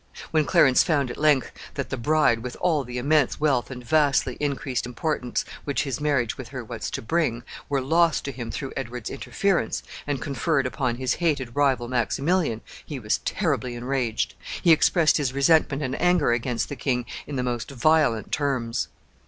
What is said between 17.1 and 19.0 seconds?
in the most violent terms.